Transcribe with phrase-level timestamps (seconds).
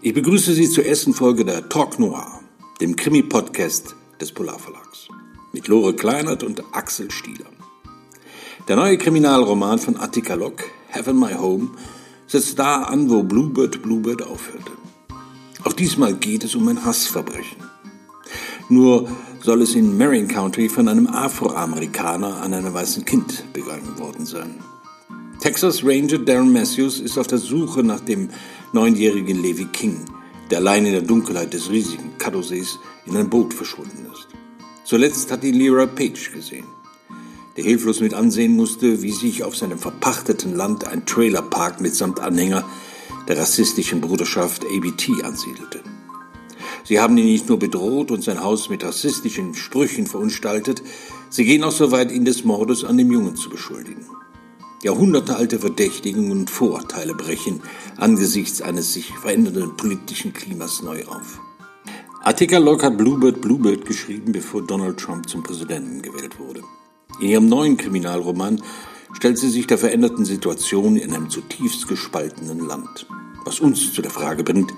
[0.00, 2.40] Ich begrüße Sie zur ersten Folge der Talk Noir,
[2.80, 5.08] dem Krimi-Podcast des Polarverlags,
[5.52, 7.46] mit Lore Kleinert und Axel Stieler.
[8.68, 11.70] Der neue Kriminalroman von Attica Locke, Heaven My Home,
[12.28, 14.70] setzt da an, wo Bluebird Bluebird aufhörte.
[15.64, 17.58] Auch diesmal geht es um ein Hassverbrechen.
[18.68, 19.08] Nur
[19.40, 24.62] soll es in Marion County von einem Afroamerikaner an einem weißen Kind begangen worden sein.
[25.40, 28.28] Texas Ranger Darren Matthews ist auf der Suche nach dem
[28.72, 30.04] neunjährigen Levi King,
[30.50, 34.28] der allein in der Dunkelheit des riesigen Caddo-Sees in einem Boot verschwunden ist.
[34.84, 36.66] Zuletzt hat ihn Lyra Page gesehen,
[37.56, 42.64] der hilflos mit ansehen musste, wie sich auf seinem verpachteten Land ein Trailerpark mitsamt Anhänger
[43.28, 45.82] der rassistischen Bruderschaft ABT ansiedelte.
[46.84, 50.82] Sie haben ihn nicht nur bedroht und sein Haus mit rassistischen Sprüchen verunstaltet,
[51.28, 54.06] sie gehen auch so weit, ihn des Mordes an dem Jungen zu beschuldigen.
[54.82, 57.60] Jahrhundertealte Verdächtigungen und Vorurteile brechen
[57.96, 61.40] angesichts eines sich verändernden politischen Klimas neu auf.
[62.22, 66.62] Attica Locke hat Bluebird Bluebird geschrieben, bevor Donald Trump zum Präsidenten gewählt wurde.
[67.20, 68.62] In ihrem neuen Kriminalroman
[69.12, 73.06] stellt sie sich der veränderten Situation in einem zutiefst gespaltenen Land.
[73.44, 74.72] Was uns zu der Frage bringt,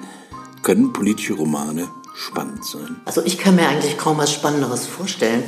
[0.62, 1.88] können politische Romane
[2.20, 3.00] spannend sein?
[3.06, 5.42] Also ich kann mir eigentlich kaum was Spannenderes vorstellen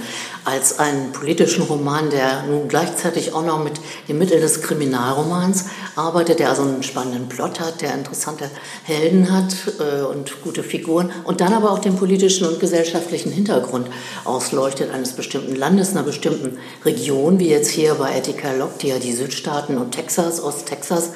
[0.45, 3.75] als einen politischen Roman, der nun gleichzeitig auch noch mit
[4.09, 8.51] dem Mittel des Kriminalromans arbeitet, der also einen spannenden Plot hat, der interessante
[8.85, 13.89] Helden hat äh, und gute Figuren und dann aber auch den politischen und gesellschaftlichen Hintergrund
[14.25, 18.99] ausleuchtet eines bestimmten Landes, einer bestimmten Region, wie jetzt hier bei Etika Locke, die ja
[18.99, 21.11] die Südstaaten und Texas, Osttexas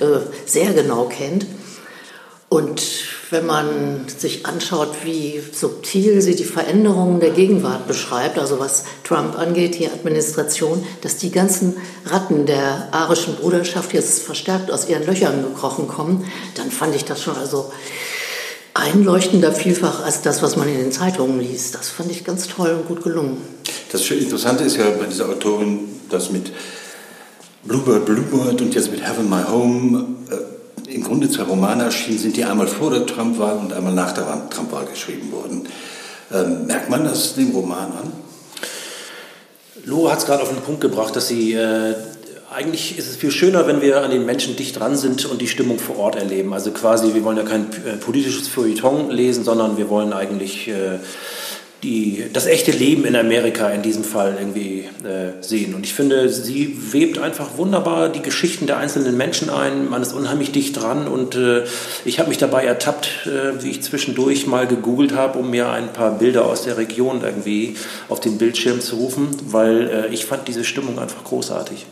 [0.00, 1.46] äh, sehr genau kennt.
[2.48, 2.82] Und
[3.32, 9.38] wenn man sich anschaut, wie subtil sie die Veränderungen der Gegenwart beschreibt, also was Trump
[9.38, 11.74] angeht, die Administration, dass die ganzen
[12.04, 16.24] Ratten der arischen Bruderschaft jetzt verstärkt aus ihren Löchern gekrochen kommen,
[16.56, 17.72] dann fand ich das schon also
[18.74, 21.74] einleuchtender vielfach als das, was man in den Zeitungen liest.
[21.74, 23.38] Das fand ich ganz toll und gut gelungen.
[23.90, 26.52] Das Interessante ist ja bei dieser Autorin, dass mit
[27.64, 30.61] Bluebird, Bluebird und jetzt mit Heaven My Home äh,
[30.92, 34.48] im Grunde zwei Romane erschienen sind, die einmal vor der Trump-Wahl und einmal nach der
[34.50, 35.66] Trump-Wahl geschrieben wurden.
[36.32, 38.12] Ähm, merkt man das dem Roman an?
[39.84, 41.94] Lore hat es gerade auf den Punkt gebracht, dass sie äh,
[42.54, 45.48] eigentlich ist es viel schöner, wenn wir an den Menschen dicht dran sind und die
[45.48, 46.52] Stimmung vor Ort erleben.
[46.52, 50.98] Also quasi, wir wollen ja kein äh, politisches Feuilleton lesen, sondern wir wollen eigentlich äh,
[51.82, 55.74] die, das echte Leben in Amerika in diesem Fall irgendwie äh, sehen.
[55.74, 59.90] Und ich finde, sie webt einfach wunderbar die Geschichten der einzelnen Menschen ein.
[59.90, 61.64] Man ist unheimlich dicht dran und äh,
[62.04, 65.92] ich habe mich dabei ertappt, äh, wie ich zwischendurch mal gegoogelt habe, um mir ein
[65.92, 67.74] paar Bilder aus der Region irgendwie
[68.08, 71.86] auf den Bildschirm zu rufen, weil äh, ich fand diese Stimmung einfach großartig.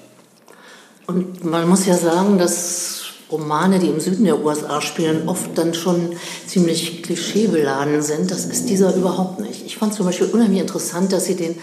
[1.09, 3.00] Und man muss ja sagen, dass
[3.31, 6.15] Romane, die im Süden der USA spielen, oft dann schon
[6.47, 8.31] ziemlich klischeebeladen sind.
[8.31, 9.65] Das ist dieser überhaupt nicht.
[9.65, 11.57] Ich fand zum Beispiel unheimlich interessant, dass sie den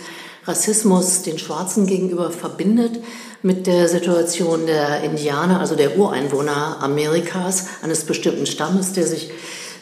[0.45, 2.99] Rassismus den Schwarzen gegenüber verbindet
[3.43, 9.29] mit der Situation der Indianer, also der Ureinwohner Amerikas, eines bestimmten Stammes, der sich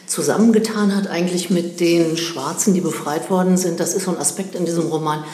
[0.06, 3.80] zusammengetan hat eigentlich mit den Schwarzen, die befreit worden sind.
[3.80, 5.24] Das ist so ein Aspekt in diesem Roman,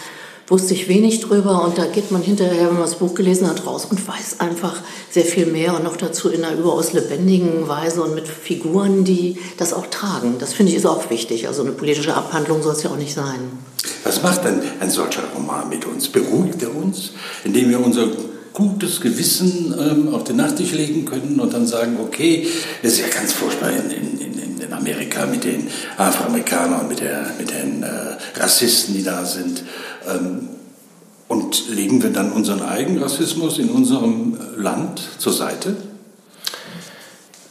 [0.52, 3.64] wusste ich wenig drüber und da geht man hinterher, wenn man das Buch gelesen hat,
[3.64, 8.02] raus und weiß einfach sehr viel mehr und noch dazu in einer überaus lebendigen Weise
[8.02, 10.34] und mit Figuren, die das auch tragen.
[10.38, 11.48] Das finde ich ist auch wichtig.
[11.48, 13.40] Also eine politische Abhandlung soll es ja auch nicht sein.
[14.04, 16.10] Was macht denn ein solcher Roman mit uns?
[16.10, 17.12] Beruhigt er uns,
[17.44, 18.08] indem wir unser
[18.52, 22.46] gutes Gewissen ähm, auf den Nachttisch legen können und dann sagen, okay,
[22.82, 24.32] das ist ja ganz furchtbar in, in, in,
[24.82, 29.62] Amerika mit den Afroamerikanern, mit, der, mit den äh, Rassisten, die da sind.
[30.08, 30.48] Ähm,
[31.28, 35.76] und legen wir dann unseren eigenen Rassismus in unserem Land zur Seite?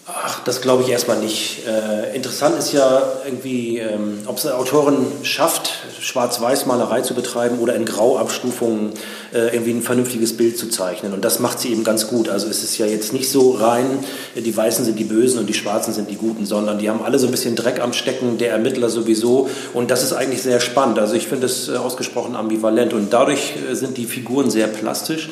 [0.06, 1.66] Ach, das glaube ich erstmal nicht.
[1.66, 7.76] Äh, interessant ist ja irgendwie, ähm, ob es eine Autorin schafft, Schwarz-Weiß-Malerei zu betreiben oder
[7.76, 8.92] in Grauabstufungen
[9.34, 11.14] äh, irgendwie ein vernünftiges Bild zu zeichnen.
[11.14, 12.28] Und das macht sie eben ganz gut.
[12.28, 13.86] Also es ist ja jetzt nicht so rein,
[14.36, 17.20] die Weißen sind die Bösen und die Schwarzen sind die Guten, sondern die haben alle
[17.20, 19.50] so ein bisschen Dreck am Stecken, der Ermittler sowieso.
[19.74, 20.98] Und das ist eigentlich sehr spannend.
[20.98, 22.94] Also ich finde es äh, ausgesprochen ambivalent.
[22.94, 25.30] Und dadurch äh, sind die Figuren sehr plastisch.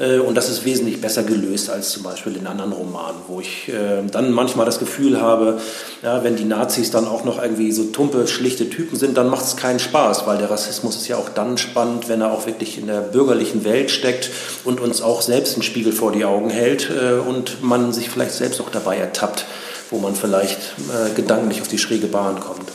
[0.00, 3.68] Äh, und das ist wesentlich besser gelöst als zum Beispiel in anderen Romanen, wo ich
[3.68, 5.60] äh, dann manchmal das Gefühl habe,
[6.02, 9.44] ja, wenn die Nazis dann auch noch irgendwie so tumpe, schlichte Typen sind, dann macht
[9.44, 12.78] es keinen Spaß, weil der Rassismus ist ja auch dann spannend, wenn er auch wirklich
[12.78, 14.30] in der bürgerlichen Welt steckt
[14.64, 18.32] und uns auch selbst einen Spiegel vor die Augen hält äh, und man sich vielleicht
[18.32, 19.44] selbst auch dabei ertappt,
[19.90, 22.70] wo man vielleicht äh, gedanklich auf die schräge Bahn kommt.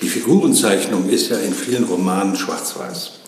[0.00, 3.19] Die Figurenzeichnung ist ja in vielen Romanen schwarz-weiß.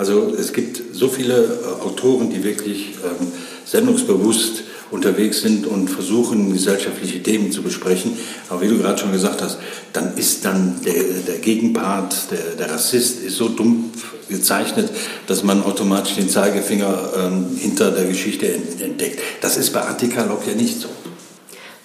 [0.00, 3.30] Also es gibt so viele äh, Autoren, die wirklich ähm,
[3.66, 8.16] sendungsbewusst unterwegs sind und versuchen, gesellschaftliche Themen zu besprechen.
[8.48, 9.58] Aber wie du gerade schon gesagt hast,
[9.92, 10.94] dann ist dann der,
[11.26, 13.90] der Gegenpart, der, der Rassist, ist so dumm
[14.30, 14.88] gezeichnet,
[15.26, 18.50] dass man automatisch den Zeigefinger ähm, hinter der Geschichte
[18.82, 19.20] entdeckt.
[19.42, 20.88] Das ist bei Attica Lok ja nicht so.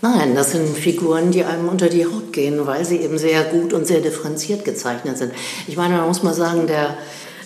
[0.01, 3.73] Nein, das sind Figuren, die einem unter die Haut gehen, weil sie eben sehr gut
[3.73, 5.33] und sehr differenziert gezeichnet sind.
[5.67, 6.95] Ich meine, man muss mal sagen, der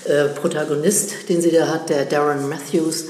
[0.05, 3.05] äh, Protagonist, den sie da hat, der Darren Matthews,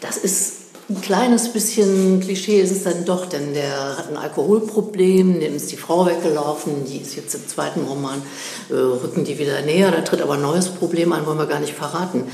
[0.00, 0.60] das ist
[0.90, 5.70] ein kleines bisschen Klischee ist es dann doch, denn der hat ein Alkoholproblem, dem ist
[5.70, 8.22] die Frau weggelaufen, die ist jetzt im zweiten Roman,
[8.70, 11.60] äh, rücken die wieder näher, da tritt aber ein neues Problem an, wollen wir gar
[11.60, 12.24] nicht verraten.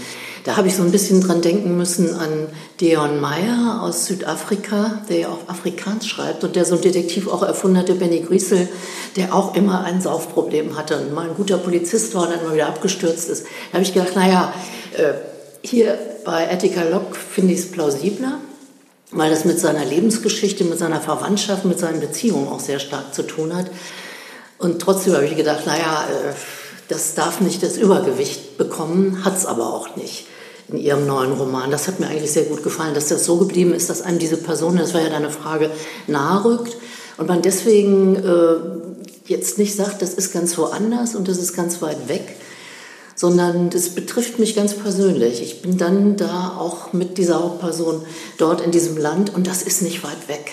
[0.46, 2.46] Da habe ich so ein bisschen dran denken müssen an
[2.80, 7.42] Deon Meyer aus Südafrika, der ja auf Afrikaans schreibt und der so ein Detektiv auch
[7.42, 8.68] erfunden hatte, Benny Griesel,
[9.16, 12.54] der auch immer ein Saufproblem hatte und mal ein guter Polizist war und dann mal
[12.54, 13.44] wieder abgestürzt ist.
[13.72, 14.54] Da habe ich gedacht, naja,
[14.96, 15.14] äh,
[15.62, 18.38] hier bei Attica Locke finde ich es plausibler,
[19.10, 23.24] weil das mit seiner Lebensgeschichte, mit seiner Verwandtschaft, mit seinen Beziehungen auch sehr stark zu
[23.24, 23.66] tun hat.
[24.58, 26.34] Und trotzdem habe ich gedacht, naja, äh,
[26.88, 30.26] das darf nicht das Übergewicht bekommen, hat es aber auch nicht
[30.68, 31.70] in ihrem neuen Roman.
[31.70, 34.36] Das hat mir eigentlich sehr gut gefallen, dass das so geblieben ist, dass einem diese
[34.36, 35.70] Person, das war ja deine Frage,
[36.06, 36.76] nahe rückt
[37.18, 38.56] und man deswegen äh,
[39.26, 42.36] jetzt nicht sagt, das ist ganz woanders und das ist ganz weit weg,
[43.14, 45.42] sondern das betrifft mich ganz persönlich.
[45.42, 48.02] Ich bin dann da auch mit dieser Hauptperson
[48.38, 50.52] dort in diesem Land und das ist nicht weit weg.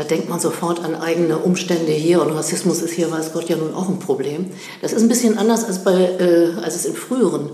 [0.00, 3.56] Da denkt man sofort an eigene Umstände hier und Rassismus ist hier, weiß Gott, ja
[3.56, 4.46] nun auch ein Problem.
[4.80, 7.50] Das ist ein bisschen anders als, bei, äh, als es in früheren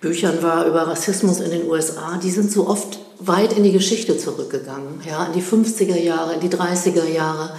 [0.00, 2.18] Büchern war über Rassismus in den USA.
[2.22, 6.40] Die sind so oft weit in die Geschichte zurückgegangen, ja, in die 50er Jahre, in
[6.40, 7.50] die 30er Jahre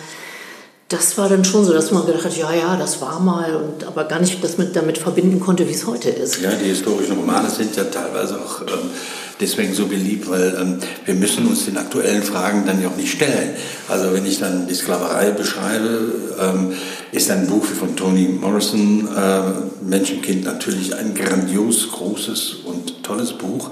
[0.89, 3.83] das war dann schon so, dass man gedacht hat, ja, ja, das war mal, und
[3.83, 6.41] aber gar nicht das mit, damit verbinden konnte, wie es heute ist.
[6.41, 8.89] Ja, die historischen Romane sind ja teilweise auch ähm,
[9.39, 13.11] deswegen so beliebt, weil ähm, wir müssen uns den aktuellen Fragen dann ja auch nicht
[13.11, 13.55] stellen.
[13.87, 16.73] Also wenn ich dann die Sklaverei beschreibe, ähm,
[17.11, 19.41] ist ein Buch von Toni Morrison, äh,
[19.87, 23.71] Menschenkind, natürlich ein grandios großes und tolles Buch.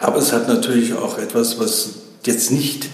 [0.00, 1.90] Aber es hat natürlich auch etwas, was
[2.24, 2.88] jetzt nicht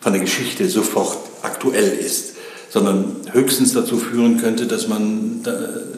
[0.00, 2.32] von der Geschichte sofort aktuell ist,
[2.70, 5.52] sondern höchstens dazu führen könnte, dass man da,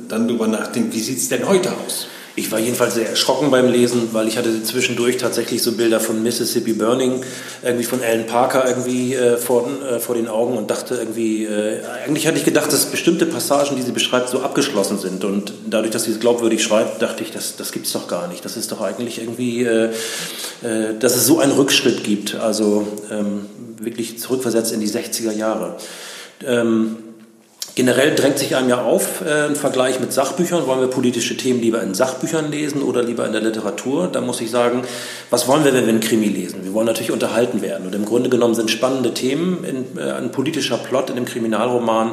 [0.08, 2.06] dann darüber nachdenkt, wie sieht es denn heute aus?
[2.36, 6.20] Ich war jedenfalls sehr erschrocken beim Lesen, weil ich hatte zwischendurch tatsächlich so Bilder von
[6.20, 7.22] Mississippi Burning,
[7.62, 11.80] irgendwie von Alan Parker irgendwie äh, vor, äh, vor den Augen und dachte irgendwie, äh,
[12.04, 15.24] eigentlich hatte ich gedacht, dass bestimmte Passagen, die sie beschreibt, so abgeschlossen sind.
[15.24, 18.26] Und dadurch, dass sie es glaubwürdig schreibt, dachte ich, das, das gibt es doch gar
[18.26, 18.44] nicht.
[18.44, 19.90] Das ist doch eigentlich irgendwie, äh,
[20.64, 22.34] äh, dass es so einen Rückschritt gibt.
[22.34, 23.46] Also ähm,
[23.78, 25.76] wirklich zurückversetzt in die 60er Jahre.
[26.44, 26.96] Ähm,
[27.74, 30.66] generell drängt sich einem ja auf, äh, ein Vergleich mit Sachbüchern.
[30.66, 34.08] Wollen wir politische Themen lieber in Sachbüchern lesen oder lieber in der Literatur?
[34.12, 34.82] Da muss ich sagen,
[35.30, 36.64] was wollen wir, wenn wir einen Krimi lesen?
[36.64, 37.86] Wir wollen natürlich unterhalten werden.
[37.86, 42.12] Und im Grunde genommen sind spannende Themen, in, äh, ein politischer Plot in dem Kriminalroman,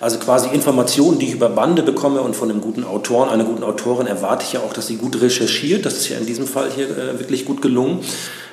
[0.00, 3.62] also quasi Informationen, die ich über Bande bekomme und von einem guten Autoren, einer guten
[3.62, 5.86] Autorin erwarte ich ja auch, dass sie gut recherchiert.
[5.86, 8.00] Das ist ja in diesem Fall hier äh, wirklich gut gelungen.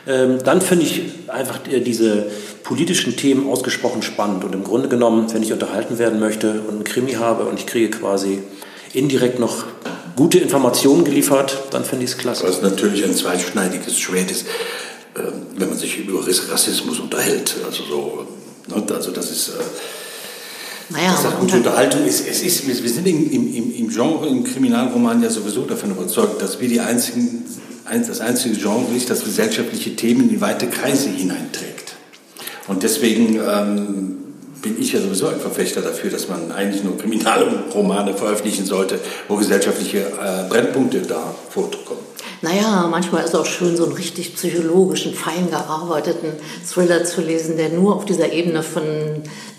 [0.07, 2.27] Ähm, dann finde ich einfach äh, diese
[2.63, 4.43] politischen Themen ausgesprochen spannend.
[4.43, 7.65] Und im Grunde genommen, wenn ich unterhalten werden möchte und einen Krimi habe und ich
[7.65, 8.43] kriege quasi
[8.93, 9.65] indirekt noch
[10.15, 12.43] gute Informationen geliefert, dann finde ich es klasse.
[12.47, 14.45] Was natürlich ein zweischneidiges Schwert ist,
[15.17, 17.55] ähm, wenn man sich über Rassismus unterhält.
[17.65, 18.27] Also so,
[18.67, 19.51] ne, also das ist.
[20.91, 25.23] Naja, das gute Unterhaltung ist, es ist, wir sind im, im, im Genre, im Kriminalroman
[25.23, 27.45] ja sowieso davon überzeugt, dass wir die einzigen
[27.99, 31.95] das einzige Genre ist, das gesellschaftliche Themen in weite Kreise hineinträgt.
[32.67, 34.17] Und deswegen ähm,
[34.61, 39.35] bin ich ja sowieso ein Verfechter dafür, dass man eigentlich nur Kriminalromane veröffentlichen sollte, wo
[39.35, 42.10] gesellschaftliche äh, Brennpunkte da vorkommen.
[42.43, 46.31] Naja, manchmal ist es auch schön, so einen richtig psychologischen, fein gearbeiteten
[46.67, 48.83] Thriller zu lesen, der nur auf dieser Ebene von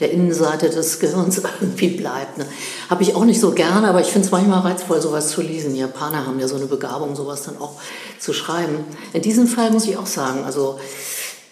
[0.01, 2.39] der Innenseite des Gehirns irgendwie bleibt.
[2.39, 2.47] Ne?
[2.91, 5.75] Habe ich auch nicht so gerne, aber ich finde es manchmal reizvoll, sowas zu lesen.
[5.75, 7.75] Die Japaner haben ja so eine Begabung, sowas dann auch
[8.19, 8.85] zu schreiben.
[9.13, 10.81] In diesem Fall muss ich auch sagen, also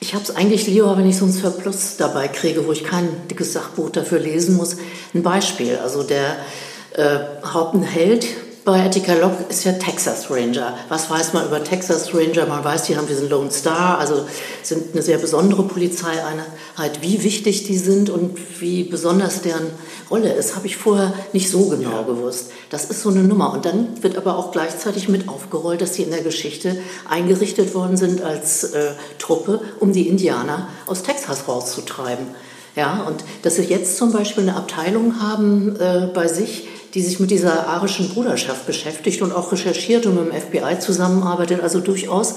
[0.00, 3.08] ich habe es eigentlich lieber, wenn ich so ein Surplus dabei kriege, wo ich kein
[3.28, 4.78] dickes Sachbuch dafür lesen muss.
[5.14, 6.38] Ein Beispiel, also der
[6.94, 8.26] äh, Hauptenheld
[8.64, 10.76] bei Attica Locke ist ja Texas Ranger.
[10.88, 12.46] Was weiß man über Texas Ranger?
[12.46, 14.26] Man weiß, die haben diesen Lone Star, also
[14.62, 17.00] sind eine sehr besondere Polizeieinheit.
[17.00, 19.70] Wie wichtig die sind und wie besonders deren
[20.10, 22.02] Rolle ist, habe ich vorher nicht so genau ja.
[22.02, 22.50] gewusst.
[22.68, 23.52] Das ist so eine Nummer.
[23.52, 26.76] Und dann wird aber auch gleichzeitig mit aufgerollt, dass sie in der Geschichte
[27.08, 32.26] eingerichtet worden sind als äh, Truppe, um die Indianer aus Texas rauszutreiben.
[32.76, 37.20] Ja, und dass sie jetzt zum Beispiel eine Abteilung haben äh, bei sich, die sich
[37.20, 42.34] mit dieser arischen Bruderschaft beschäftigt und auch recherchiert und mit dem FBI zusammenarbeitet, also durchaus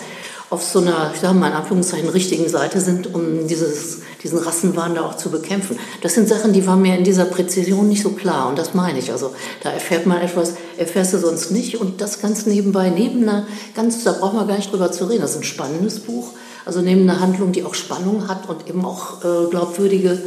[0.50, 4.94] auf so einer, ich sage mal in Anführungszeichen, richtigen Seite sind, um dieses, diesen Rassenwahn
[4.94, 5.80] da auch zu bekämpfen.
[6.02, 9.00] Das sind Sachen, die waren mir in dieser Präzision nicht so klar und das meine
[9.00, 9.12] ich.
[9.12, 13.48] Also da erfährt man etwas, erfährst du sonst nicht und das ganz nebenbei, neben einer,
[13.76, 16.34] ganz, da braucht man gar nicht drüber zu reden, das ist ein spannendes Buch.
[16.66, 20.18] Also neben einer Handlung, die auch Spannung hat und eben auch äh, glaubwürdige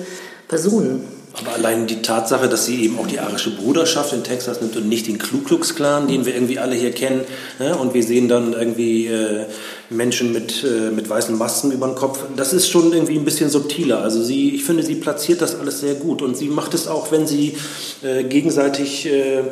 [0.48, 1.04] Personen
[1.38, 4.88] aber allein die Tatsache, dass sie eben auch die arische Bruderschaft in Texas nimmt und
[4.88, 7.22] nicht den Ku Klux Klan, den wir irgendwie alle hier kennen,
[7.58, 7.76] ne?
[7.76, 9.44] und wir sehen dann irgendwie äh,
[9.90, 13.50] Menschen mit, äh, mit weißen Masken über dem Kopf, das ist schon irgendwie ein bisschen
[13.50, 14.00] subtiler.
[14.00, 17.12] Also sie, ich finde, sie platziert das alles sehr gut und sie macht es auch,
[17.12, 17.56] wenn sie
[18.02, 19.42] äh, gegenseitig äh,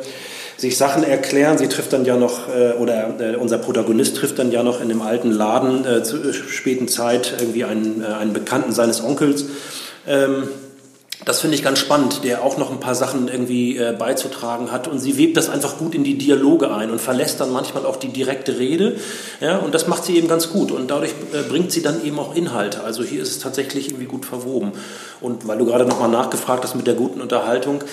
[0.57, 1.57] sich Sachen erklären.
[1.57, 4.89] Sie trifft dann ja noch, äh, oder äh, unser Protagonist trifft dann ja noch in
[4.89, 9.45] dem alten Laden äh, zu späten Zeit irgendwie einen, äh, einen Bekannten seines Onkels.
[10.07, 10.47] Ähm,
[11.23, 14.87] das finde ich ganz spannend, der auch noch ein paar Sachen irgendwie äh, beizutragen hat.
[14.87, 17.95] Und sie webt das einfach gut in die Dialoge ein und verlässt dann manchmal auch
[17.95, 18.97] die direkte Rede.
[19.41, 20.71] Ja, und das macht sie eben ganz gut.
[20.71, 22.83] Und dadurch äh, bringt sie dann eben auch Inhalte.
[22.83, 24.73] Also hier ist es tatsächlich irgendwie gut verwoben.
[25.19, 27.83] Und weil du gerade nochmal nachgefragt hast mit der guten Unterhaltung,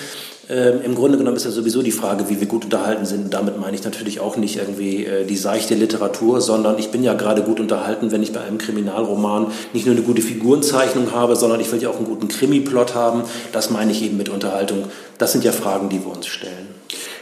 [0.49, 3.32] ähm, Im Grunde genommen ist ja sowieso die Frage, wie wir gut unterhalten sind.
[3.32, 7.14] Damit meine ich natürlich auch nicht irgendwie äh, die seichte Literatur, sondern ich bin ja
[7.14, 11.61] gerade gut unterhalten, wenn ich bei einem Kriminalroman nicht nur eine gute Figurenzeichnung habe, sondern
[11.61, 13.22] ich will ja auch einen guten Krimi-Plot haben.
[13.52, 14.87] Das meine ich eben mit Unterhaltung.
[15.16, 16.68] Das sind ja Fragen, die wir uns stellen.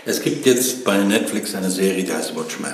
[0.06, 2.72] Es gibt jetzt bei Netflix eine Serie, die heißt Watchmen,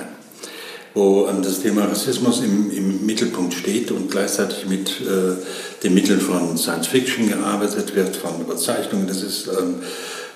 [0.93, 5.35] wo ähm, das Thema Rassismus im, im Mittelpunkt steht und gleichzeitig mit äh,
[5.83, 9.07] den Mitteln von Science Fiction gearbeitet wird, von Überzeichnungen.
[9.07, 9.81] Das ist ähm,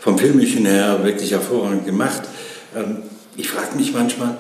[0.02, 2.24] vom Filmischen her wirklich hervorragend gemacht.
[2.76, 2.98] Ähm,
[3.38, 4.38] ich frage mich manchmal,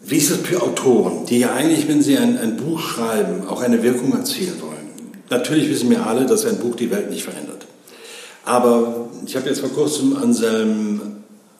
[0.00, 3.62] wie ist es für Autoren, die ja eigentlich, wenn sie ein, ein, Buch schreiben, auch
[3.62, 4.88] eine Wirkung erzielen wollen?
[5.30, 7.66] Natürlich wissen wir alle, dass ein Buch die Welt nicht verändert.
[8.44, 11.00] Aber ich habe jetzt vor kurzem Anselm,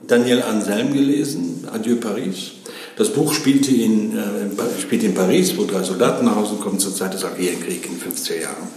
[0.07, 2.53] Daniel Anselm gelesen, Adieu Paris.
[2.97, 6.95] Das Buch spielte in, äh, spielt in Paris, wo drei Soldaten nach Hause kommen zur
[6.95, 8.69] Zeit des Algerienkrieg in 50er Jahren.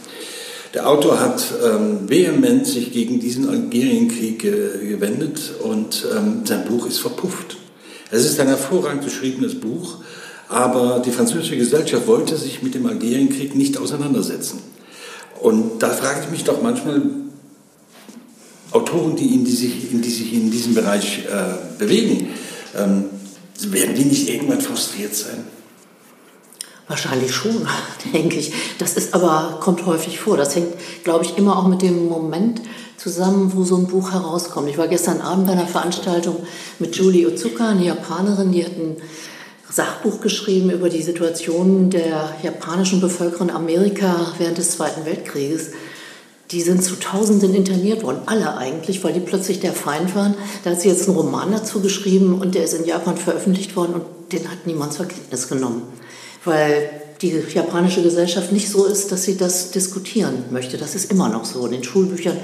[0.73, 6.87] Der Autor hat ähm, vehement sich gegen diesen Algerienkrieg äh, gewendet und ähm, sein Buch
[6.87, 7.57] ist verpufft.
[8.09, 9.97] Es ist ein hervorragend geschriebenes Buch,
[10.47, 14.59] aber die französische Gesellschaft wollte sich mit dem Algerienkrieg nicht auseinandersetzen.
[15.41, 17.01] Und da frage ich mich doch manchmal,
[18.71, 22.29] Autoren, die, in die, sich, in die sich in diesem Bereich äh, bewegen,
[22.77, 23.05] ähm,
[23.59, 25.43] werden die nicht irgendwann frustriert sein?
[26.91, 27.65] Wahrscheinlich schon,
[28.13, 28.51] denke ich.
[28.77, 30.35] Das ist aber, kommt häufig vor.
[30.35, 30.73] Das hängt,
[31.05, 32.59] glaube ich, immer auch mit dem Moment
[32.97, 34.67] zusammen, wo so ein Buch herauskommt.
[34.67, 36.35] Ich war gestern Abend bei einer Veranstaltung
[36.79, 38.97] mit Julie Otsuka, eine Japanerin, die hat ein
[39.69, 45.69] Sachbuch geschrieben über die Situation der japanischen Bevölkerung in Amerika während des Zweiten Weltkrieges.
[46.51, 50.35] Die sind zu Tausenden interniert worden, alle eigentlich, weil die plötzlich der Feind waren.
[50.65, 53.93] Da hat sie jetzt einen Roman dazu geschrieben und der ist in Japan veröffentlicht worden
[53.93, 55.83] und den hat niemand zur Kenntnis genommen
[56.43, 56.89] weil
[57.21, 60.77] die japanische Gesellschaft nicht so ist, dass sie das diskutieren möchte.
[60.77, 61.65] Das ist immer noch so.
[61.65, 62.37] In den Schulbüchern,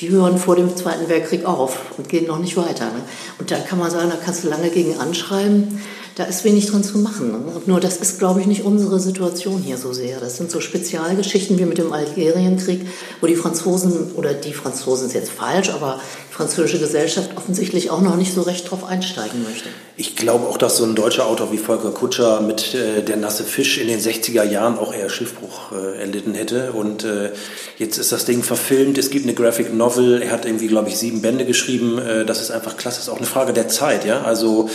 [0.00, 2.86] die hören vor dem Zweiten Weltkrieg auf und gehen noch nicht weiter.
[2.86, 3.00] Ne?
[3.38, 5.80] Und da kann man sagen, da kannst du lange gegen anschreiben
[6.18, 7.32] da ist wenig dran zu machen.
[7.66, 10.18] Nur das ist, glaube ich, nicht unsere Situation hier so sehr.
[10.18, 12.88] Das sind so Spezialgeschichten wie mit dem Algerienkrieg,
[13.20, 18.00] wo die Franzosen, oder die Franzosen ist jetzt falsch, aber die französische Gesellschaft offensichtlich auch
[18.00, 19.68] noch nicht so recht drauf einsteigen möchte.
[19.96, 23.44] Ich glaube auch, dass so ein deutscher Autor wie Volker Kutscher mit äh, Der nasse
[23.44, 26.72] Fisch in den 60er Jahren auch eher Schiffbruch äh, erlitten hätte.
[26.72, 27.30] Und äh,
[27.76, 30.96] jetzt ist das Ding verfilmt, es gibt eine Graphic Novel, er hat irgendwie, glaube ich,
[30.96, 31.98] sieben Bände geschrieben.
[31.98, 34.04] Äh, das ist einfach klasse, das ist auch eine Frage der Zeit.
[34.04, 34.22] Ja?
[34.22, 34.68] Also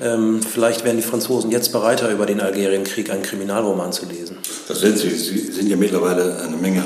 [0.00, 4.38] ähm, vielleicht wären die Franzosen jetzt bereiter, über den Algerienkrieg einen Kriminalroman zu lesen.
[4.68, 5.10] Das sind sie.
[5.10, 6.82] Sie sind ja mittlerweile eine Menge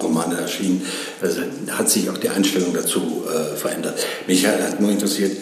[0.00, 0.82] Romane erschienen.
[1.22, 1.40] Also
[1.70, 3.98] hat sich auch die Einstellung dazu äh, verändert.
[4.26, 5.36] Mich hat nur interessiert,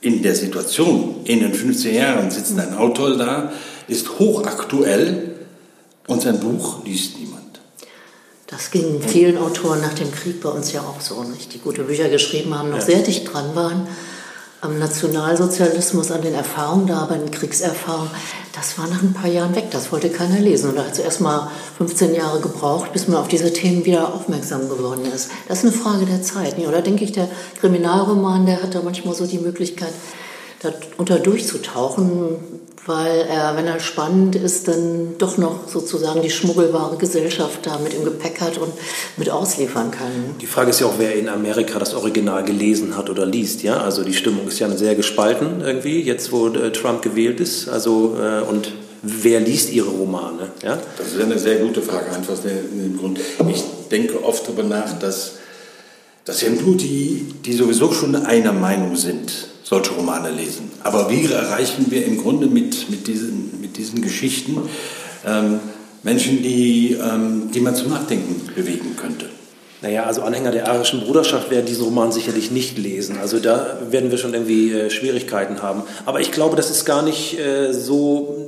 [0.00, 3.52] in der Situation, in den 15 Jahren sitzt ein Autor da,
[3.88, 5.34] ist hochaktuell
[6.06, 7.60] und sein Buch liest niemand.
[8.48, 11.54] Das ging vielen Autoren nach dem Krieg bei uns ja auch so, nicht?
[11.54, 12.84] die gute Bücher geschrieben haben, noch ja.
[12.84, 13.86] sehr dicht dran waren
[14.62, 18.12] am Nationalsozialismus, an den Erfahrungen da, bei den Kriegserfahrungen,
[18.54, 19.72] das war nach ein paar Jahren weg.
[19.72, 20.70] Das wollte keiner lesen.
[20.70, 24.14] Und da hat es erst mal 15 Jahre gebraucht, bis man auf diese Themen wieder
[24.14, 25.32] aufmerksam geworden ist.
[25.48, 26.56] Das ist eine Frage der Zeit.
[26.58, 27.28] Oder denke ich, der
[27.60, 29.92] Kriminalroman, der hat da manchmal so die Möglichkeit,
[30.62, 32.36] darunter durchzutauchen,
[32.86, 37.94] weil er, wenn er spannend ist, dann doch noch sozusagen die schmuggelbare Gesellschaft da mit
[37.94, 38.72] im Gepäck hat und
[39.16, 40.10] mit ausliefern kann.
[40.40, 43.62] Die Frage ist ja auch, wer in Amerika das Original gelesen hat oder liest.
[43.62, 47.68] Ja, also die Stimmung ist ja sehr gespalten irgendwie jetzt, wo äh, Trump gewählt ist.
[47.68, 50.50] Also äh, und wer liest ihre Romane?
[50.64, 50.78] Ja?
[50.98, 53.20] Das ist eine sehr gute Frage, einfach aus dem Grund.
[53.48, 55.34] Ich denke oft darüber nach, dass
[56.24, 60.70] dass ja nur die, die sowieso schon einer Meinung sind, solche Romane lesen.
[60.82, 64.58] Aber wie erreichen wir im Grunde mit, mit, diesen, mit diesen Geschichten
[65.26, 65.60] ähm,
[66.02, 69.30] Menschen, die, ähm, die man zum Nachdenken bewegen könnte.
[69.80, 73.18] Naja, also Anhänger der arischen Bruderschaft werden diesen Roman sicherlich nicht lesen.
[73.18, 75.84] Also da werden wir schon irgendwie äh, Schwierigkeiten haben.
[76.04, 78.41] Aber ich glaube, das ist gar nicht äh, so,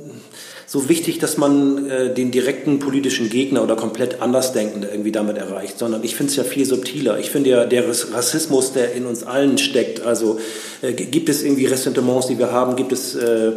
[0.67, 5.77] so wichtig, dass man äh, den direkten politischen Gegner oder komplett Andersdenkende irgendwie damit erreicht,
[5.77, 7.19] sondern ich finde es ja viel subtiler.
[7.19, 10.39] Ich finde ja, der Rassismus, der in uns allen steckt, also
[10.81, 13.53] äh, gibt es irgendwie Ressentiments, die wir haben, gibt es äh,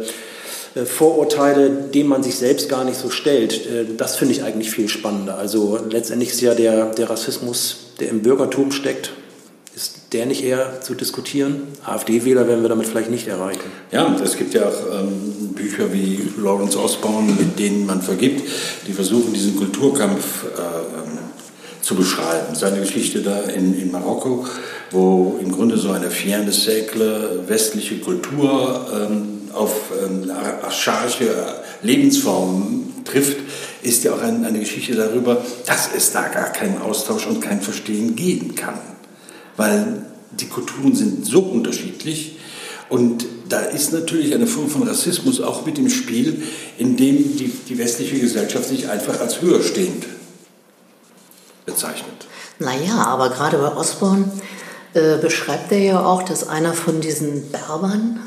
[0.75, 4.71] äh, Vorurteile, denen man sich selbst gar nicht so stellt, äh, das finde ich eigentlich
[4.71, 5.37] viel spannender.
[5.37, 9.11] Also letztendlich ist ja der, der Rassismus, der im Bürgertum steckt,
[10.11, 11.67] der nicht eher zu diskutieren?
[11.85, 13.61] AfD-Wähler werden wir damit vielleicht nicht erreichen.
[13.91, 18.47] Ja, es gibt ja auch ähm, Bücher wie Lawrence Osborne, mit denen man vergibt,
[18.87, 21.17] die versuchen, diesen Kulturkampf äh, ähm,
[21.81, 22.53] zu beschreiben.
[22.53, 24.45] Seine Geschichte da in, in Marokko,
[24.91, 29.73] wo im Grunde so eine Fierne Siècle westliche Kultur ähm, auf
[30.03, 30.29] ähm,
[30.63, 31.29] archaische
[31.81, 33.37] Lebensformen trifft,
[33.81, 37.61] ist ja auch ein, eine Geschichte darüber, dass es da gar keinen Austausch und kein
[37.61, 38.79] Verstehen geben kann.
[39.59, 40.03] Weil
[40.39, 42.37] die Kulturen sind so unterschiedlich
[42.87, 46.43] und da ist natürlich eine Form von Rassismus auch mit im Spiel,
[46.77, 50.05] in dem die, die westliche Gesellschaft sich einfach als höherstehend
[51.65, 52.25] bezeichnet.
[52.59, 54.31] Naja, aber gerade bei Osborne
[54.93, 58.21] äh, beschreibt er ja auch, dass einer von diesen Berbern,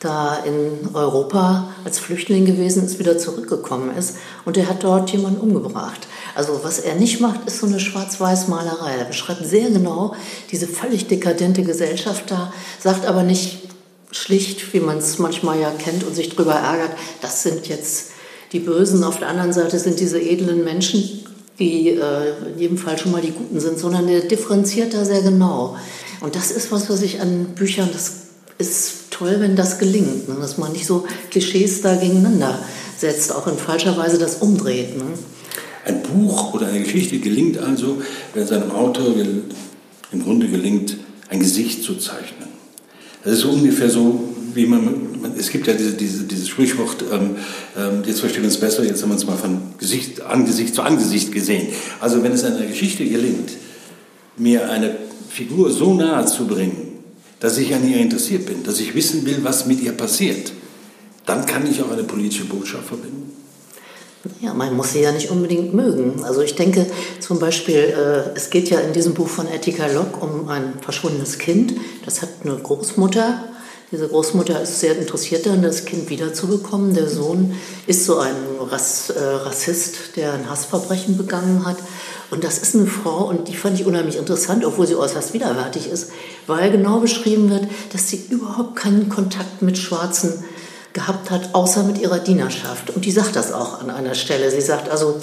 [0.00, 5.40] da in Europa als Flüchtling gewesen ist, wieder zurückgekommen ist und er hat dort jemanden
[5.40, 6.06] umgebracht.
[6.34, 8.96] Also was er nicht macht, ist so eine Schwarz-Weiß-Malerei.
[8.98, 10.14] Er beschreibt sehr genau
[10.50, 13.68] diese völlig dekadente Gesellschaft da, sagt aber nicht
[14.10, 18.10] schlicht, wie man es manchmal ja kennt und sich darüber ärgert, das sind jetzt
[18.52, 21.24] die Bösen, auf der anderen Seite sind diese edlen Menschen,
[21.58, 25.22] die äh, in jedem Fall schon mal die Guten sind, sondern er differenziert da sehr
[25.22, 25.76] genau.
[26.20, 28.12] Und das ist was, was ich an Büchern, das
[28.58, 30.36] ist toll, wenn das gelingt, ne?
[30.40, 32.58] dass man nicht so Klischees da gegeneinander
[32.96, 34.96] setzt, auch in falscher Weise das umdreht.
[34.96, 35.04] Ne?
[35.84, 38.00] Ein Buch oder eine Geschichte gelingt also,
[38.32, 39.14] wenn seinem Autor
[40.12, 40.96] im Grunde gelingt,
[41.28, 42.48] ein Gesicht zu zeichnen.
[43.24, 44.84] Das ist ungefähr so, wie man,
[45.20, 47.36] man es gibt ja diese, diese, dieses Sprichwort, ähm,
[47.76, 50.82] ähm, jetzt verstehen wir uns besser, jetzt haben wir uns mal von Gesicht, Angesicht zu
[50.82, 51.68] Angesicht gesehen.
[52.00, 53.50] Also wenn es einer Geschichte gelingt,
[54.36, 54.96] mir eine
[55.28, 56.94] Figur so nahe zu bringen,
[57.40, 60.52] dass ich an ihr interessiert bin, dass ich wissen will, was mit ihr passiert,
[61.26, 63.32] dann kann ich auch eine politische Botschaft verbinden.
[64.40, 66.24] Ja, man muss sie ja nicht unbedingt mögen.
[66.24, 66.86] Also ich denke
[67.20, 71.38] zum Beispiel, äh, es geht ja in diesem Buch von Etika Locke um ein verschwundenes
[71.38, 71.74] Kind.
[72.04, 73.44] Das hat eine Großmutter.
[73.92, 76.94] Diese Großmutter ist sehr interessiert daran, das Kind wiederzubekommen.
[76.94, 77.54] Der Sohn
[77.86, 81.76] ist so ein Rass, äh, Rassist, der ein Hassverbrechen begangen hat.
[82.30, 85.88] Und das ist eine Frau, und die fand ich unheimlich interessant, obwohl sie äußerst widerwärtig
[85.88, 86.10] ist,
[86.46, 90.42] weil genau beschrieben wird, dass sie überhaupt keinen Kontakt mit Schwarzen
[90.94, 92.90] gehabt hat, außer mit ihrer Dienerschaft.
[92.90, 94.50] Und die sagt das auch an einer Stelle.
[94.50, 95.20] Sie sagt also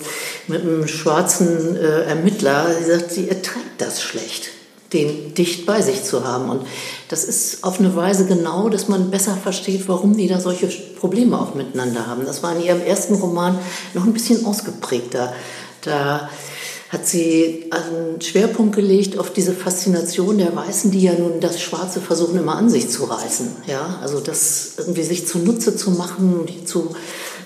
[0.48, 4.50] mit einem schwarzen äh, Ermittler, sie sagt, sie erträgt das schlecht,
[4.94, 6.50] den dicht bei sich zu haben.
[6.50, 6.68] Und
[7.08, 11.40] das ist auf eine Weise genau, dass man besser versteht, warum die da solche Probleme
[11.40, 12.26] auch miteinander haben.
[12.26, 13.58] Das war in ihrem ersten Roman
[13.94, 15.34] noch ein bisschen ausgeprägter.
[15.82, 16.30] Da
[16.92, 22.02] hat sie einen Schwerpunkt gelegt auf diese Faszination der Weißen, die ja nun das Schwarze
[22.02, 23.48] versuchen immer an sich zu reißen.
[23.66, 26.94] Ja, also das irgendwie sich zunutze zu machen, die zu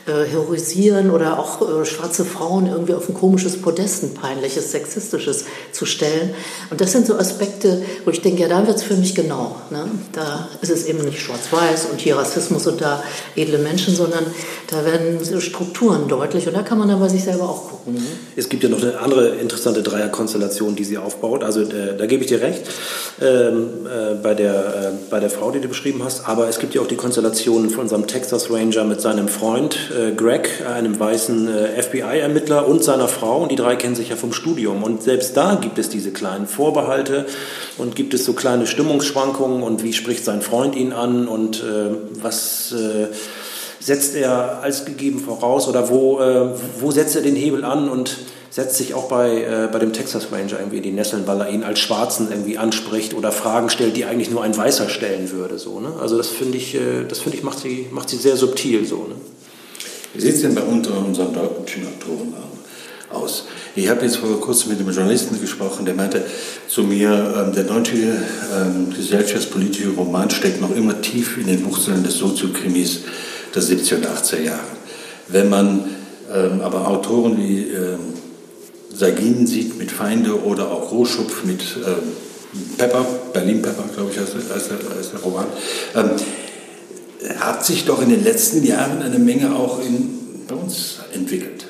[0.08, 5.46] äh, heroisieren oder auch äh, schwarze Frauen irgendwie auf ein komisches Podest, ein peinliches, sexistisches
[5.72, 6.36] zu stellen.
[6.70, 9.56] Und das sind so Aspekte, wo ich denke, ja, da wird es für mich genau.
[9.72, 9.90] Ne?
[10.12, 13.04] Da ist es eben nicht schwarz-weiß und hier Rassismus und da
[13.36, 14.26] edle Menschen, sondern
[14.68, 17.96] da werden Strukturen deutlich und da kann man dann bei sich selber auch gucken.
[17.96, 18.02] Ne?
[18.36, 21.44] Es gibt ja noch eine andere interessante Dreierkonstellation, die sie aufbaut.
[21.44, 22.62] Also äh, da gebe ich dir recht
[23.22, 26.28] ähm, äh, bei, der, äh, bei der Frau, die du beschrieben hast.
[26.28, 30.12] Aber es gibt ja auch die Konstellation von unserem Texas Ranger mit seinem Freund äh,
[30.12, 33.42] Greg, einem weißen äh, FBI-Ermittler und seiner Frau.
[33.42, 34.84] Und die drei kennen sich ja vom Studium.
[34.84, 37.26] Und selbst da gibt es diese kleinen Vorbehalte
[37.78, 41.96] und gibt es so kleine Stimmungsschwankungen und wie spricht sein Freund ihn an und äh,
[42.22, 43.08] was äh,
[43.80, 48.18] setzt er als gegeben voraus oder wo, äh, wo setzt er den Hebel an und
[48.56, 51.50] setzt sich auch bei, äh, bei dem Texas Ranger irgendwie in die Nesseln, weil er
[51.50, 55.60] ihn als Schwarzen irgendwie anspricht oder Fragen stellt, die eigentlich nur ein Weißer stellen würde.
[55.60, 55.92] So, ne?
[56.02, 59.08] Also das finde ich, äh, das ich macht sie, macht sie sehr subtil so.
[59.08, 59.16] Ne?
[60.16, 62.34] Wie sieht es denn bei unseren deutschen Autoren
[63.12, 63.46] aus?
[63.76, 66.24] Ich habe jetzt vor kurzem mit einem Journalisten gesprochen, der meinte
[66.70, 72.04] zu mir, ähm, der deutsche ähm, gesellschaftspolitische Roman steckt noch immer tief in den Wurzeln
[72.04, 73.02] des Soziokrimis
[73.54, 74.60] der 70er und 80er Jahre.
[75.28, 75.84] Wenn man
[76.34, 77.68] ähm, aber Autoren wie
[78.94, 81.62] Sagin sieht mit Feinde oder auch Rohschupf mit
[82.78, 85.46] Pepper, Berlin Pepper, glaube ich, heißt, heißt, heißt der Roman,
[87.40, 91.66] hat sich doch in den letzten Jahren eine Menge auch in, bei uns entwickelt.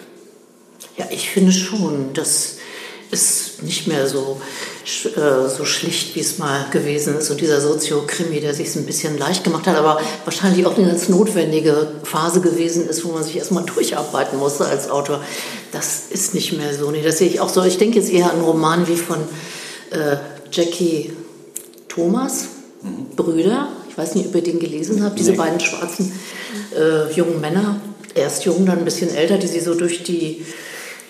[0.97, 2.55] Ja, ich finde schon, das
[3.11, 4.41] ist nicht mehr so,
[5.03, 7.29] äh, so schlicht, wie es mal gewesen ist.
[7.29, 11.09] Und dieser Soziokrimi, der sich ein bisschen leicht gemacht hat, aber wahrscheinlich auch eine ganz
[11.09, 15.21] notwendige Phase gewesen ist, wo man sich erstmal durcharbeiten musste als Autor.
[15.71, 16.91] Das ist nicht mehr so.
[16.91, 17.63] Nee, das sehe ich auch so.
[17.63, 19.19] Ich denke jetzt eher an Roman wie von
[19.91, 20.17] äh,
[20.51, 21.13] Jackie
[21.87, 22.45] Thomas,
[22.81, 23.15] mhm.
[23.15, 23.69] Brüder.
[23.95, 25.37] Ich weiß nicht, ob ihr den gelesen habt, diese nee.
[25.37, 26.11] beiden schwarzen
[26.77, 27.79] äh, jungen Männer,
[28.13, 30.45] erst jung, dann ein bisschen älter, die sie so durch die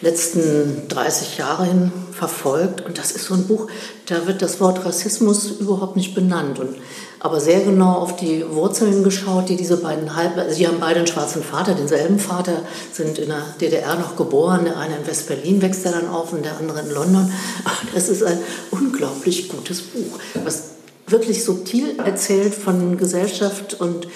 [0.02, 2.86] letzten 30 Jahre hin verfolgt.
[2.86, 3.66] Und das ist so ein Buch,
[4.06, 6.60] da wird das Wort Rassismus überhaupt nicht benannt.
[6.60, 6.76] Und,
[7.20, 11.00] aber sehr genau auf die Wurzeln geschaut, die diese beiden halb, also die haben beide
[11.00, 14.66] einen schwarzen Vater, denselben Vater, sind in der DDR noch geboren.
[14.66, 17.32] Der eine in West-Berlin wächst er dann auf und der andere in London.
[17.96, 18.38] Das ist ein
[18.72, 20.75] unglaublich gutes Buch, was
[21.08, 24.08] wirklich subtil erzählt von Gesellschaft und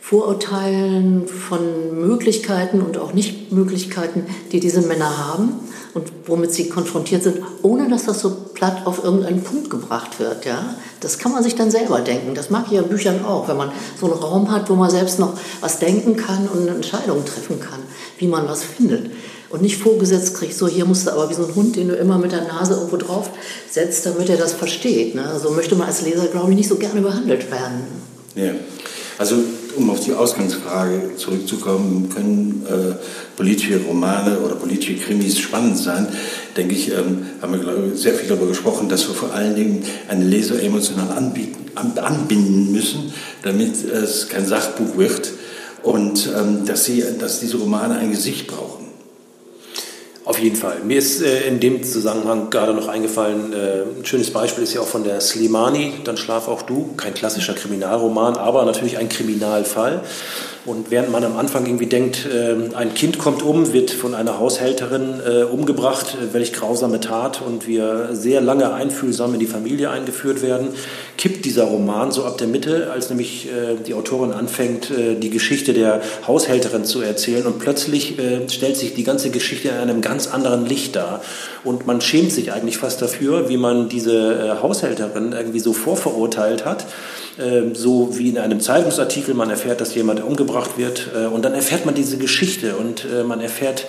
[0.00, 5.60] Vorurteilen, von Möglichkeiten und auch Nichtmöglichkeiten, die diese Männer haben
[5.94, 10.44] und womit sie konfrontiert sind, ohne dass das so platt auf irgendeinen Punkt gebracht wird.
[10.44, 10.74] Ja?
[11.00, 12.34] Das kann man sich dann selber denken.
[12.34, 14.90] Das mag ich ja in Büchern auch, wenn man so einen Raum hat, wo man
[14.90, 17.80] selbst noch was denken kann und eine Entscheidung treffen kann,
[18.18, 19.10] wie man was findet.
[19.52, 21.94] Und nicht vorgesetzt kriegt, so hier musst du aber wie so ein Hund, den du
[21.94, 23.28] immer mit der Nase irgendwo drauf
[23.70, 25.14] setzt, damit er das versteht.
[25.14, 25.38] Ne?
[25.40, 27.82] So möchte man als Leser, glaube ich, nicht so gerne behandelt werden.
[28.34, 28.52] Ja.
[29.18, 29.36] Also
[29.76, 32.94] um auf die Ausgangsfrage zurückzukommen, können äh,
[33.36, 36.08] politische Romane oder politische Krimis spannend sein,
[36.56, 39.54] denke ich, ähm, haben wir glaube ich, sehr viel darüber gesprochen, dass wir vor allen
[39.54, 43.12] Dingen einen Leser emotional anbieten, anbinden müssen,
[43.42, 45.30] damit es kein Sachbuch wird
[45.82, 48.81] und ähm, dass, sie, dass diese Romane ein Gesicht brauchen.
[50.24, 50.80] Auf jeden Fall.
[50.84, 54.80] Mir ist äh, in dem Zusammenhang gerade noch eingefallen, äh, ein schönes Beispiel ist ja
[54.80, 60.02] auch von der Slimani, Dann schlaf auch du, kein klassischer Kriminalroman, aber natürlich ein Kriminalfall.
[60.64, 64.38] Und während man am Anfang irgendwie denkt, äh, ein Kind kommt um, wird von einer
[64.38, 69.90] Haushälterin äh, umgebracht, äh, welch grausame Tat, und wir sehr lange einfühlsam in die Familie
[69.90, 70.68] eingeführt werden,
[71.18, 75.72] kippt dieser Roman so ab der Mitte, als nämlich äh, die Autorin anfängt, die Geschichte
[75.72, 77.46] der Haushälterin zu erzählen.
[77.46, 78.16] Und plötzlich
[78.48, 81.22] stellt sich die ganze Geschichte in einem ganz anderen Licht dar.
[81.64, 86.86] Und man schämt sich eigentlich fast dafür, wie man diese Haushälterin irgendwie so vorverurteilt hat.
[87.38, 91.54] Ähm, so wie in einem Zeitungsartikel, man erfährt, dass jemand umgebracht wird äh, und dann
[91.54, 93.86] erfährt man diese Geschichte und äh, man erfährt,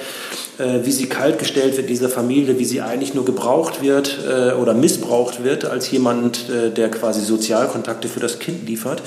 [0.60, 4.20] äh, wie sie kaltgestellt wird, diese Familie, wie sie eigentlich nur gebraucht wird
[4.60, 6.46] oder missbraucht wird als jemand,
[6.78, 9.02] der quasi Sozialkontakte für das Kind liefert.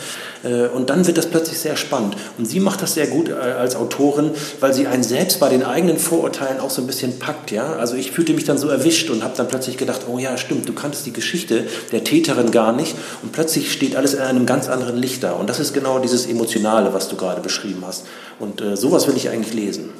[0.74, 2.16] Und dann wird das plötzlich sehr spannend.
[2.38, 5.98] Und sie macht das sehr gut als Autorin, weil sie einen selbst bei den eigenen
[5.98, 7.50] Vorurteilen auch so ein bisschen packt.
[7.50, 7.74] Ja?
[7.74, 10.68] Also ich fühlte mich dann so erwischt und habe dann plötzlich gedacht, oh ja, stimmt,
[10.68, 12.94] du kanntest die Geschichte der Täterin gar nicht.
[13.22, 15.32] Und plötzlich steht alles in einem ganz anderen Licht da.
[15.32, 18.04] Und das ist genau dieses Emotionale, was du gerade beschrieben hast.
[18.38, 19.90] Und äh, sowas will ich eigentlich lesen.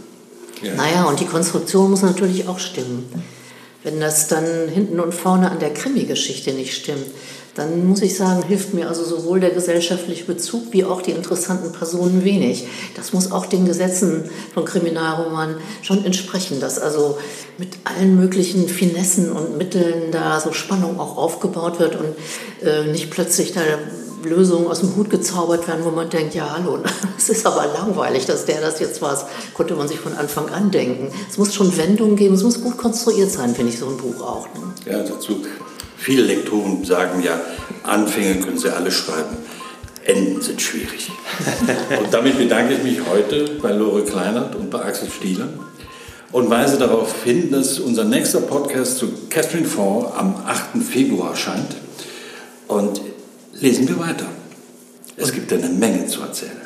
[0.63, 0.75] Ja.
[0.75, 3.09] Naja, und die Konstruktion muss natürlich auch stimmen.
[3.83, 7.07] Wenn das dann hinten und vorne an der Krimi-Geschichte nicht stimmt,
[7.57, 11.73] dann muss ich sagen, hilft mir also sowohl der gesellschaftliche Bezug wie auch die interessanten
[11.73, 12.67] Personen wenig.
[12.95, 17.17] Das muss auch den Gesetzen von Kriminalromanen schon entsprechen, dass also
[17.57, 22.15] mit allen möglichen Finessen und Mitteln da so Spannung auch aufgebaut wird und
[22.67, 23.63] äh, nicht plötzlich da
[24.25, 26.79] Lösungen aus dem Hut gezaubert werden, wo man denkt, ja hallo,
[27.19, 29.29] es ist aber langweilig, dass der das jetzt war.
[29.55, 31.09] konnte man sich von Anfang an denken.
[31.29, 34.21] Es muss schon Wendungen geben, es muss gut konstruiert sein, finde ich, so ein Buch
[34.23, 34.47] auch.
[34.55, 34.93] Ne?
[34.93, 35.43] Ja, dazu.
[35.97, 37.41] Viele Lektoren sagen ja,
[37.83, 39.37] Anfänge können sie alle schreiben.
[40.05, 41.11] Enden sind schwierig.
[41.99, 45.49] und damit bedanke ich mich heute bei Lore Kleinert und bei Axel Stieler
[46.33, 50.83] und weise darauf hin, dass unser nächster Podcast zu Catherine Ford am 8.
[50.83, 51.77] Februar erscheint.
[52.69, 53.01] Und
[53.61, 54.27] lesen wir weiter.
[55.17, 56.66] Es gibt eine Menge zu erzählen.